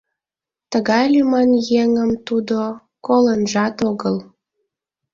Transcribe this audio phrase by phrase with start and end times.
[0.71, 1.49] Тыгай лӱман
[1.81, 2.59] еҥым тудо
[3.05, 4.15] колынжат огыл.